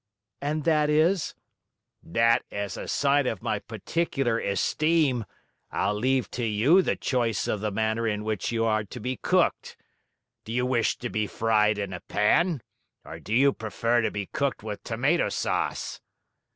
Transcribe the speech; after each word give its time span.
"And 0.41 0.63
that 0.63 0.89
is" 0.89 1.35
"That, 2.17 2.43
as 2.51 2.75
a 2.75 2.87
sign 2.87 3.27
of 3.27 3.43
my 3.43 3.59
particular 3.59 4.39
esteem, 4.39 5.25
I'll 5.69 5.93
leave 5.93 6.31
to 6.31 6.43
you 6.43 6.81
the 6.81 6.95
choice 6.95 7.47
of 7.47 7.61
the 7.61 7.69
manner 7.69 8.07
in 8.07 8.23
which 8.23 8.51
you 8.51 8.65
are 8.65 8.83
to 8.83 8.99
be 8.99 9.17
cooked. 9.17 9.77
Do 10.43 10.53
you 10.53 10.65
wish 10.65 10.97
to 10.97 11.09
be 11.11 11.27
fried 11.27 11.77
in 11.77 11.93
a 11.93 11.99
pan, 12.01 12.63
or 13.05 13.19
do 13.19 13.31
you 13.35 13.53
prefer 13.53 14.01
to 14.01 14.09
be 14.09 14.25
cooked 14.25 14.63
with 14.63 14.81
tomato 14.83 15.29
sauce?" 15.29 16.01